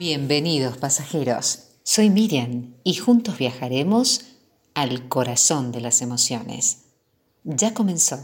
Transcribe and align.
Bienvenidos 0.00 0.78
pasajeros, 0.78 1.72
soy 1.82 2.08
Miriam 2.08 2.72
y 2.84 2.94
juntos 2.94 3.36
viajaremos 3.36 4.22
al 4.72 5.10
corazón 5.10 5.72
de 5.72 5.82
las 5.82 6.00
emociones. 6.00 6.84
Ya 7.44 7.74
comenzó 7.74 8.18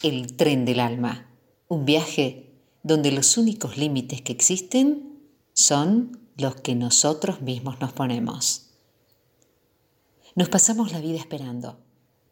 el 0.00 0.34
tren 0.34 0.64
del 0.64 0.80
alma, 0.80 1.28
un 1.68 1.84
viaje 1.84 2.54
donde 2.82 3.12
los 3.12 3.36
únicos 3.36 3.76
límites 3.76 4.22
que 4.22 4.32
existen 4.32 5.20
son 5.52 6.18
los 6.38 6.54
que 6.54 6.74
nosotros 6.74 7.42
mismos 7.42 7.78
nos 7.82 7.92
ponemos. 7.92 8.70
Nos 10.34 10.48
pasamos 10.48 10.90
la 10.90 11.00
vida 11.00 11.18
esperando, 11.18 11.80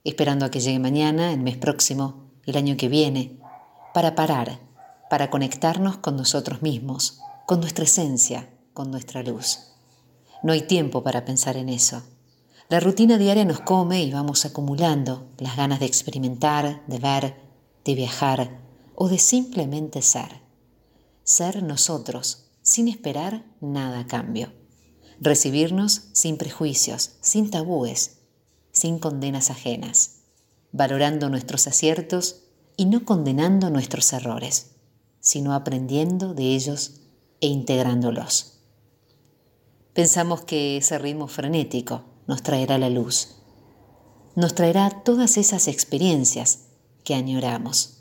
esperando 0.02 0.46
a 0.46 0.50
que 0.50 0.60
llegue 0.60 0.78
mañana, 0.78 1.34
el 1.34 1.40
mes 1.40 1.58
próximo, 1.58 2.30
el 2.46 2.56
año 2.56 2.78
que 2.78 2.88
viene, 2.88 3.38
para 3.92 4.14
parar, 4.14 4.60
para 5.10 5.28
conectarnos 5.28 5.98
con 5.98 6.16
nosotros 6.16 6.62
mismos, 6.62 7.20
con 7.44 7.60
nuestra 7.60 7.84
esencia, 7.84 8.48
con 8.78 8.92
nuestra 8.92 9.24
luz. 9.24 9.58
No 10.44 10.52
hay 10.52 10.62
tiempo 10.62 11.02
para 11.02 11.24
pensar 11.24 11.56
en 11.56 11.68
eso. 11.68 12.04
La 12.68 12.78
rutina 12.78 13.18
diaria 13.18 13.44
nos 13.44 13.58
come 13.58 14.04
y 14.04 14.12
vamos 14.12 14.44
acumulando 14.44 15.32
las 15.38 15.56
ganas 15.56 15.80
de 15.80 15.86
experimentar, 15.86 16.86
de 16.86 16.98
ver, 17.00 17.34
de 17.84 17.96
viajar 17.96 18.60
o 18.94 19.08
de 19.08 19.18
simplemente 19.18 20.00
ser. 20.00 20.42
Ser 21.24 21.64
nosotros, 21.64 22.50
sin 22.62 22.86
esperar 22.86 23.44
nada 23.60 23.98
a 23.98 24.06
cambio. 24.06 24.52
Recibirnos 25.18 26.10
sin 26.12 26.36
prejuicios, 26.36 27.16
sin 27.20 27.50
tabúes, 27.50 28.18
sin 28.70 29.00
condenas 29.00 29.50
ajenas, 29.50 30.20
valorando 30.70 31.30
nuestros 31.30 31.66
aciertos 31.66 32.44
y 32.76 32.84
no 32.84 33.04
condenando 33.04 33.70
nuestros 33.70 34.12
errores, 34.12 34.76
sino 35.18 35.52
aprendiendo 35.52 36.32
de 36.32 36.54
ellos 36.54 37.00
e 37.40 37.48
integrándolos. 37.48 38.57
Pensamos 39.94 40.42
que 40.42 40.76
ese 40.76 40.98
ritmo 40.98 41.26
frenético 41.28 42.04
nos 42.26 42.42
traerá 42.42 42.78
la 42.78 42.90
luz, 42.90 43.36
nos 44.36 44.54
traerá 44.54 45.02
todas 45.02 45.36
esas 45.36 45.66
experiencias 45.66 46.68
que 47.04 47.14
añoramos. 47.14 47.98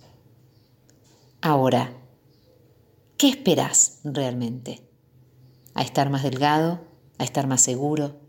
Ahora, 1.41 1.93
¿qué 3.17 3.29
esperas 3.29 3.99
realmente? 4.03 4.87
¿A 5.73 5.81
estar 5.81 6.09
más 6.09 6.23
delgado? 6.23 6.81
¿A 7.17 7.23
estar 7.23 7.47
más 7.47 7.61
seguro? 7.61 8.19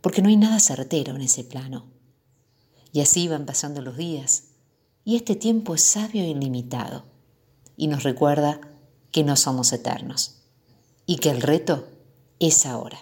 Porque 0.00 0.22
no 0.22 0.28
hay 0.28 0.36
nada 0.36 0.60
certero 0.60 1.14
en 1.14 1.22
ese 1.22 1.44
plano. 1.44 1.90
Y 2.92 3.00
así 3.00 3.28
van 3.28 3.46
pasando 3.46 3.82
los 3.82 3.96
días, 3.96 4.44
y 5.04 5.16
este 5.16 5.36
tiempo 5.36 5.74
es 5.74 5.82
sabio 5.82 6.22
e 6.22 6.28
ilimitado, 6.28 7.04
y 7.76 7.88
nos 7.88 8.02
recuerda 8.02 8.60
que 9.12 9.24
no 9.24 9.36
somos 9.36 9.72
eternos, 9.72 10.42
y 11.04 11.16
que 11.16 11.30
el 11.30 11.42
reto 11.42 11.88
es 12.40 12.66
ahora. 12.66 12.98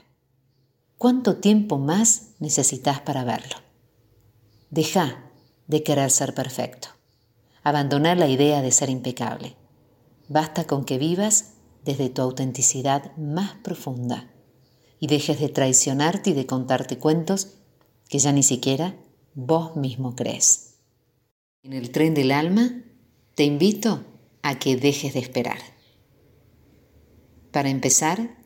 ¿Cuánto 0.98 1.36
tiempo 1.36 1.78
más 1.78 2.32
necesitas 2.40 3.00
para 3.00 3.24
verlo? 3.24 3.56
Deja 4.68 5.30
de 5.68 5.82
querer 5.84 6.10
ser 6.10 6.34
perfecto. 6.34 6.88
Abandonar 7.62 8.18
la 8.18 8.28
idea 8.28 8.60
de 8.62 8.72
ser 8.72 8.90
impecable. 8.90 9.56
Basta 10.28 10.66
con 10.66 10.84
que 10.84 10.98
vivas 10.98 11.54
desde 11.84 12.10
tu 12.10 12.20
autenticidad 12.20 13.16
más 13.16 13.54
profunda 13.62 14.30
y 14.98 15.06
dejes 15.06 15.40
de 15.40 15.48
traicionarte 15.48 16.30
y 16.30 16.32
de 16.32 16.46
contarte 16.46 16.98
cuentos 16.98 17.54
que 18.08 18.18
ya 18.18 18.32
ni 18.32 18.42
siquiera 18.42 18.96
vos 19.34 19.76
mismo 19.76 20.16
crees. 20.16 20.80
En 21.62 21.72
el 21.72 21.92
tren 21.92 22.14
del 22.14 22.32
alma 22.32 22.82
te 23.36 23.44
invito 23.44 24.04
a 24.42 24.58
que 24.58 24.76
dejes 24.76 25.14
de 25.14 25.20
esperar. 25.20 25.58
Para 27.52 27.68
empezar, 27.68 28.37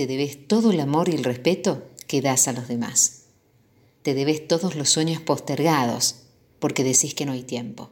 te 0.00 0.06
debes 0.06 0.48
todo 0.48 0.70
el 0.70 0.80
amor 0.80 1.10
y 1.10 1.12
el 1.12 1.24
respeto 1.24 1.82
que 2.06 2.22
das 2.22 2.48
a 2.48 2.54
los 2.54 2.68
demás. 2.68 3.24
Te 4.00 4.14
debes 4.14 4.48
todos 4.48 4.74
los 4.74 4.88
sueños 4.88 5.20
postergados 5.20 6.22
porque 6.58 6.84
decís 6.84 7.12
que 7.12 7.26
no 7.26 7.32
hay 7.32 7.42
tiempo. 7.42 7.90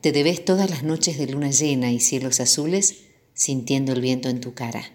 Te 0.00 0.10
debes 0.10 0.44
todas 0.44 0.68
las 0.68 0.82
noches 0.82 1.16
de 1.16 1.28
luna 1.28 1.52
llena 1.52 1.92
y 1.92 2.00
cielos 2.00 2.40
azules 2.40 2.96
sintiendo 3.32 3.92
el 3.92 4.00
viento 4.00 4.28
en 4.28 4.40
tu 4.40 4.54
cara. 4.54 4.90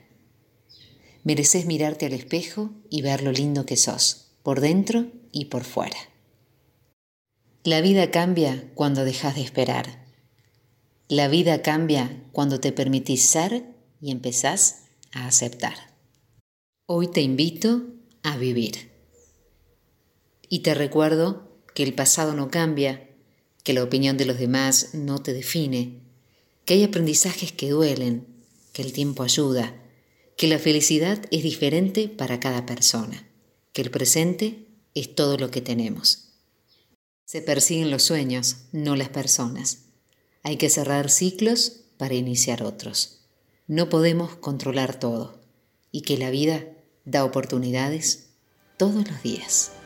Mereces 1.24 1.66
mirarte 1.66 2.07
al 2.07 2.12
espejo 2.12 2.72
y 2.90 3.01
ver 3.01 3.24
lo 3.24 3.31
lindo 3.31 3.66
que 3.66 3.78
sos, 3.78 4.34
por 4.44 4.59
dentro 4.59 5.06
y 5.31 5.46
por 5.46 5.63
fuera. 5.63 5.96
La 7.63 7.80
vida 7.80 8.12
cambia 8.12 8.69
cuando 8.75 9.06
dejas 9.06 9.36
de 9.36 9.41
esperar. 9.44 10.06
La 11.07 11.30
vida 11.30 11.62
cambia 11.62 12.25
cuando 12.34 12.59
te 12.59 12.74
permitís 12.74 13.24
ser 13.25 13.74
y 14.01 14.12
empezás 14.12 14.84
a 15.13 15.25
aceptar. 15.25 15.89
Hoy 16.92 17.06
te 17.06 17.22
invito 17.22 17.84
a 18.24 18.36
vivir. 18.38 18.90
Y 20.50 20.62
te 20.62 20.74
recuerdo 20.74 21.48
que 21.76 21.84
el 21.84 21.94
pasado 21.94 22.34
no 22.34 22.50
cambia, 22.50 23.12
que 23.64 23.74
la 23.74 23.84
opinión 23.84 24.18
de 24.18 24.26
los 24.26 24.40
demás 24.40 24.96
no 24.96 25.20
te 25.20 25.34
define, 25.34 26.00
que 26.66 26.74
hay 26.74 26.84
aprendizajes 26.84 27.52
que 27.52 27.70
duelen, 27.70 28.26
que 28.74 28.82
el 28.82 28.92
tiempo 28.92 29.22
ayuda, 29.22 29.80
que 30.36 30.48
la 30.48 30.58
felicidad 30.58 31.22
es 31.30 31.44
diferente 31.44 32.08
para 32.08 32.40
cada 32.40 32.66
persona, 32.66 33.30
que 33.72 33.84
el 33.84 33.92
presente 33.92 34.66
es 34.96 35.14
todo 35.14 35.38
lo 35.38 35.52
que 35.52 35.62
tenemos. 35.62 36.32
Se 37.24 37.44
persiguen 37.44 37.92
los 37.92 38.02
sueños, 38.02 38.64
no 38.72 38.96
las 38.96 39.10
personas. 39.10 39.84
Hay 40.42 40.58
que 40.58 40.72
cerrar 40.72 41.12
ciclos 41.12 41.82
para 41.98 42.16
iniciar 42.16 42.64
otros. 42.64 43.20
No 43.68 43.90
podemos 43.90 44.38
controlar 44.38 45.00
todo 45.00 45.40
y 45.92 46.02
que 46.02 46.18
la 46.18 46.32
vida 46.32 46.66
da 47.09 47.25
oportunidades 47.25 48.30
todos 48.78 49.08
los 49.08 49.24
días. 49.24 49.79